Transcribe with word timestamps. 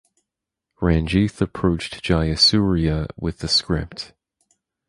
Ranjith 0.81 1.41
approached 1.41 2.03
Jayasurya 2.03 3.05
with 3.17 3.37
the 3.37 3.47
script. 3.47 4.13